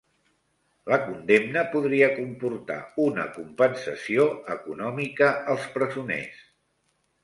[0.91, 6.47] La condemna podria comportar una compensació econòmica als presoners